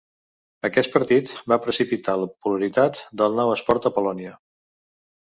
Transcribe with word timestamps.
Aquest 0.69 0.89
partit 0.95 1.33
va 1.53 1.59
precipitar 1.67 2.17
la 2.23 2.31
popularitat 2.33 3.05
del 3.23 3.41
nou 3.43 3.57
esport 3.61 3.91
a 3.91 3.97
Polònia. 4.03 4.39